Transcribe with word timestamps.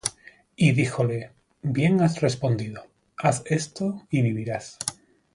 Y 0.55 0.71
díjole: 0.71 1.29
Bien 1.61 2.01
has 2.01 2.21
respondido: 2.21 2.87
haz 3.17 3.43
esto, 3.45 4.07
y 4.09 4.23
vivirás. 4.23 4.79